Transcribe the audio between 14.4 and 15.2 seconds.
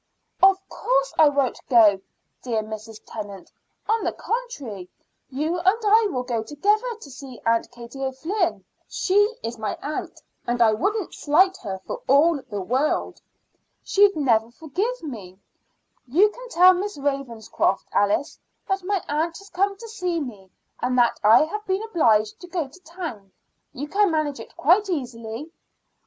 forgive